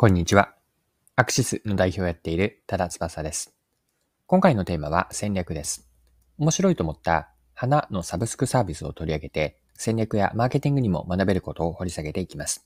[0.00, 0.54] こんにちは。
[1.14, 3.54] アクシスの代表をやっている多田翼です。
[4.26, 5.90] 今回のテーマは戦略です。
[6.38, 12.64] 面白いと思った花のサブスクサービスを取り上げて戦略やマーケティングにも学べることを掘り下げていきます。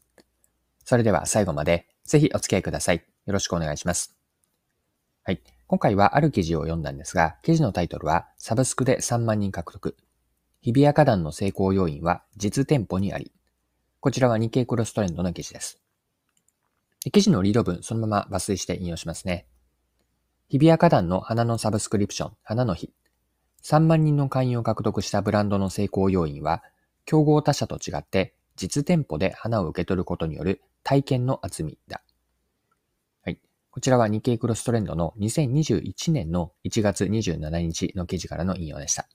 [0.85, 3.05] それでは最後までぜひお付き合いください。
[3.27, 4.17] よろしくお願いします。
[5.25, 5.43] はい。
[5.67, 9.97] 今回はある記事を読んだんですが、記事のタイトルはサブスクで3万人獲得。
[10.63, 13.33] 日比谷花壇の成功要因は実店舗にあり。
[13.99, 15.84] こちらは日経クロストレンドの記事です。
[17.11, 19.47] 記事のリード文、そのまま抜粋して引用しますね。
[20.49, 22.93] 日比谷花壇の花のサブスクリプション、花の日。
[23.63, 26.63] 3万人の会員を獲得したブランドの成功要因は、
[27.05, 32.03] 競合他社と違って実店舗で花を受け取ることによる体験の厚みだ。
[33.23, 33.41] はい。
[33.71, 39.09] こちらは日経クロストレンドの2021年の1月27日の記事からの引用でした。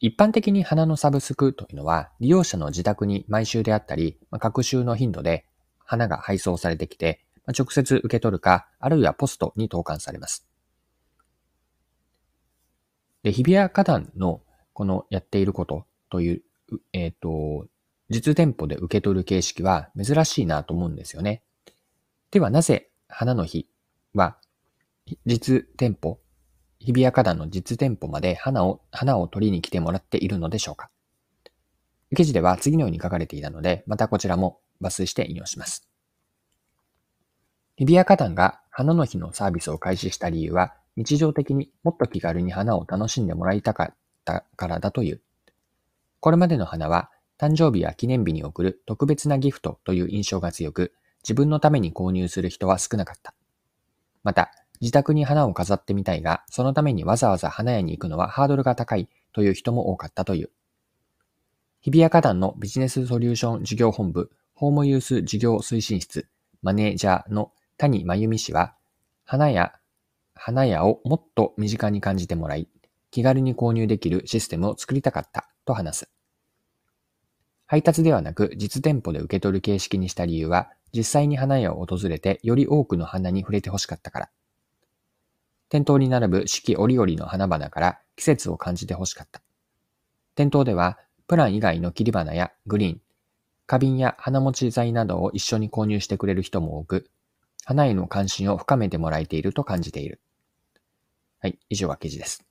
[0.00, 5.44] 一般的に花のサブスクというのは、利用者の自宅に毎週であったり、各週の頻度で
[5.90, 10.46] 花が配送されてきて、直接受け取るか、あるいはポストに投函されます。
[13.24, 14.40] で、日比谷花壇の
[14.72, 16.42] このやっていることという、
[16.92, 17.66] えっ、ー、と、
[18.08, 21.42] 実店舗で受け取る形式は珍しいなと思うんですよね。
[22.30, 23.68] ではなぜ花の日
[24.14, 24.36] は
[25.26, 26.20] 実店舗、
[26.78, 30.88] 日比谷花壇の実店舗まで花を、花を取りに来てもらっているのでしょうか？
[32.16, 35.88] 記事では次のように書かれていたので、またこちらも抜粋して引用します。
[37.76, 45.22] 日比谷花壇が花の日のサービスを開始した理由は、日常的にもっと気軽に花を楽しんでもらいたかったからだという。
[46.18, 53.34] これまでの花は、誕生日や記念日に贈る特別なギフトという印象が強く、自分のために購入する人は少なかった。
[54.24, 54.50] また、
[54.80, 60.50] 自宅に花を飾ってみたいが、そのためにわざわざ花屋に行くのはハードルが高いという人も多かったという。
[61.82, 66.28] 日比谷花壇のビジネスソリューション事業本部ホームユース事業推進室
[66.62, 68.74] マネージャーの谷真由美氏は、
[69.24, 69.72] 花屋、
[70.34, 72.68] 花屋をもっと身近に感じてもらい、
[73.10, 76.10] 気軽に購入できるシステムを作りたかったと話す。
[77.64, 84.30] 配達ではなく実店舗で受け取る形式にした理由は、実際に花屋を訪れてより多くの花に触れて欲しかったから。
[85.70, 89.40] 店頭に並ぶ四季折々の花々から季節を感じて欲しかった。
[90.34, 90.98] 店頭では、
[91.30, 93.00] プラン以外の切り花やグリーン、
[93.68, 97.08] 花瓶や花持ち材などを一緒に購入してくれる人も多く、
[97.64, 100.20] 花への関心を深めてもらえていると感じている。
[101.38, 102.44] はい、以上が記事です。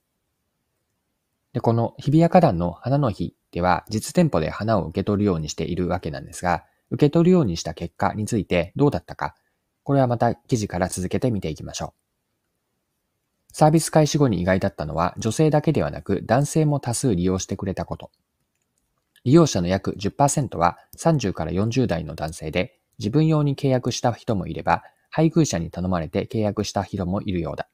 [1.52, 9.34] で、この日比谷花壇の花の日では実店舗で花を受け取るようにしているわけなんですが、受け取るようにした結果についてどうだったか、
[9.82, 11.92] これはまた記事から続けて見ていきましょ
[13.48, 13.52] う。
[13.52, 18.10] サービス開始後に意外だったのは女性だけではなく男性も多数利用してくれたこと。
[19.24, 27.68] 利用者の約10%は30から40代の男性で、自分用に契約した人もいれば、配偶者に頼まれて契約した人もいるようだ。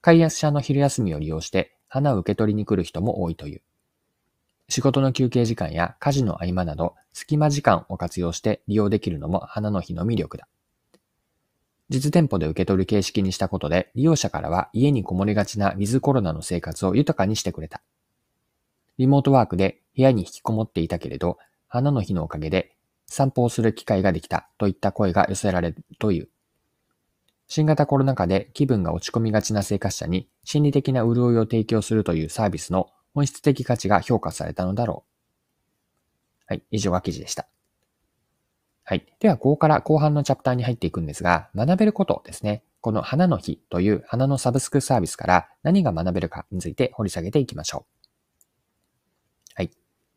[0.00, 3.62] 開発者の昼休みを利用して花を受け取りに来る人も多いという。
[4.68, 10.48] 仕事の休憩時間や家事の合間など隙間時間を活用して利用できるのも花の日の魅力だ。
[11.88, 17.80] 実店舗で受け取る形式にしたことで利用者からは家にこもりがちなウィズコロナの生活を豊かにしてくれた。
[18.98, 22.76] リモートワークで部屋に引きこもっていたけれど、花の日のおかげで
[23.06, 26.28] 散歩をする機会ができたといった声が寄せられるという。
[27.48, 35.16] 新型コロナ禍で気分が落ち込みがちな生活者に心理的な潤いを提供するというサービスの本質的価値が評価されたのだろう。
[36.48, 37.48] はい、以上が記事でした。
[38.84, 39.06] はい。
[39.18, 42.62] では、ここから後半のチャプターに入っていくんですが、学べることですね。
[42.80, 48.06] この花の日という花のサブスクサービスから何が学べるかについて掘り下げていきましょう。
[49.54, 49.70] はい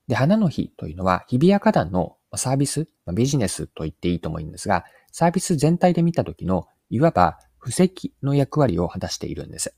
[0.09, 9.75] で、花の日というのは日比谷花壇のサービス、ビジネスと言っていいと思うんですが、サービス全体で見たときの、いわば布石の役割を果たしているんです。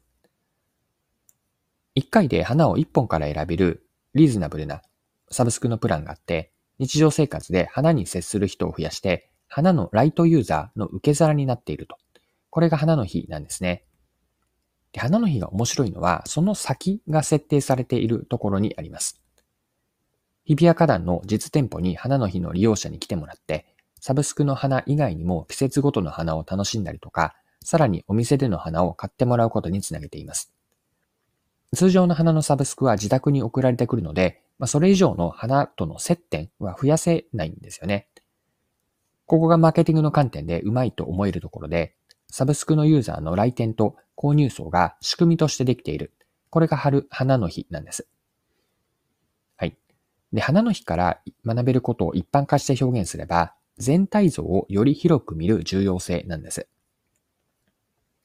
[1.96, 4.82] 一回で花を一本から選べるリーズナブルな
[5.30, 11.98] サブスクのプランがあって、日常生活で花に接する人を増やして、花のライトユーザーの受け皿になっていると。
[12.50, 13.84] これが花の日なんですね。
[14.94, 19.21] で花の日が面白いのは、その先が設定されているところにあります。
[20.52, 23.66] 日比谷花壇の実店舗に花の日の利用者に来てもらって、
[24.02, 30.52] サブスクの花以外にも季節ごとの花を楽しんだりとか、さらにお店での花を買ってもらうことにつなげています。
[31.74, 38.10] 通常の花のサブスクは自宅に送られてくるので、まあ、それ以上の花との接点は増やせないんですよね。
[39.28, 41.96] ここがマーケティングの観点でうまいと思えるところで、
[42.30, 46.12] サブスクのユーザーの来店と購入層が仕組みとしてできている。
[46.50, 48.10] これが春、花の日なんです。
[50.34, 56.68] で、花の日から学べることを一般化して表現すれば、全体像をより広く見る重要性なんです。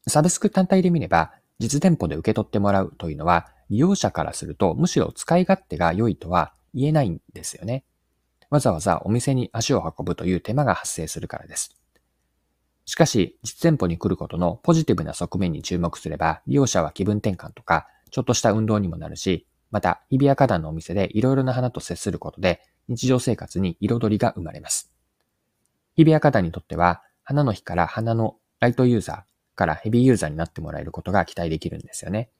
[0.07, 7.85] サブスク単体で見れば、実店舗で受け取ってもらうというのは、利用者からするとむしろ使い勝手が良いとは言えないんですよね。
[8.51, 11.75] わざわざお店に足を運ぶという手間が発生するからです。
[12.85, 24.93] しかし、実店舗に来ることのポジティブな側面に注目すれば、利用者は気分転換とか、ちょっとした運動にもなるし、また、日比谷花壇のお店でいろいろな花と接することで、日常生活に彩りが生まれます。
[25.97, 32.31] 日比谷花壇にとっては、花の日から花のライトユーザーからヘビーユーザーになってもらえることが期待できるんですよね。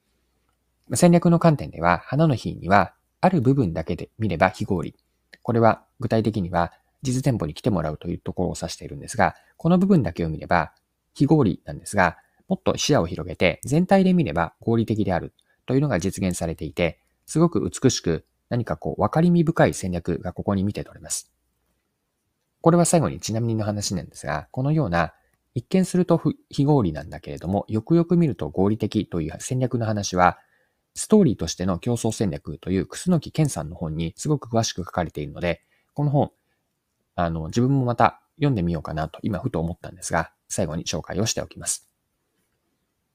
[0.93, 4.95] 戦略の観点では、花の日には、ある部分だけで見れば非合理。
[5.41, 6.71] これは具体的には
[7.01, 10.73] 実店舗に来てもらうというところを指しているんですが、この部分だけを見れば
[11.13, 15.33] 非合理なんですが、もっと視野を広げて全体で見れば合理的である
[15.65, 21.31] というのが実現されていて、すごく美しく何かこう分かりみ深い戦略がここに見て取れます。
[22.61, 25.13] これは最後にちなみにの話なんですが、このような
[25.53, 30.39] 一見すると非合理なんだけれども、よくよく見ると合理的という戦略の話は、
[30.95, 35.61] ストーリーとしての競争戦略という楠木健さんの本にすごく詳しく書かれているので、
[35.93, 36.31] この本、
[37.15, 41.89] あの、自分もまた読んでみようかなと今ふと思ったんですが、最後に紹介をしておきます。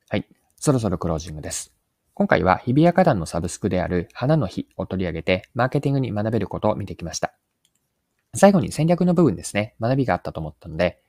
[0.09, 0.27] はい。
[0.57, 1.82] そろそろクロージングです。
[2.15, 7.33] 今回は日比谷花壇のサブスクである花の日を取り上げて、マーケティングに学べることを見てきました。
[8.35, 11.01] 最後に戦略の部分ですね、学びがあったと思ったので、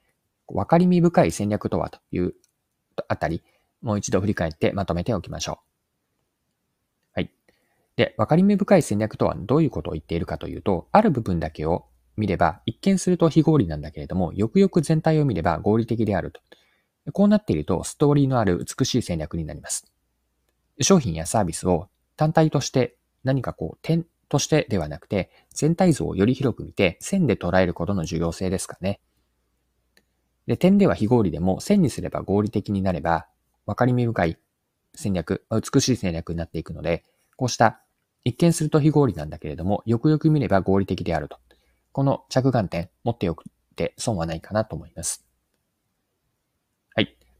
[0.47, 2.35] 分かりみ深い戦略とはという
[3.09, 3.43] あたり、
[3.81, 5.59] もう一度振り返ってまとめておきましょ
[7.15, 7.19] う。
[7.19, 7.31] はい。
[7.97, 11.85] で、分かりみ深い戦略とはどういうことを言っているかというと、ある部分だけを
[12.15, 16.39] 見れば、一見すると非合理なんだけれども、よくよく全体を見れば合理的であると。
[17.11, 19.92] こうなっていると、ストーリーのある美しい戦略になります。
[20.81, 28.99] 商品やサービスを単体として何かこう点としてではなくて、全体像をより広く見て線で捉えることの重要性ですかね。
[30.47, 33.27] で、点では非合理でも線にすれば合理的になれば、
[33.65, 34.37] 分かりみ深い
[34.95, 37.03] 戦略、美しい戦略になっていくので、
[37.37, 37.79] こうした
[38.23, 41.37] 一見すると非合理なんだけれども、よくよく見れば合理的であると。
[41.91, 45.25] この着眼点持っておくって損はないかなと思います。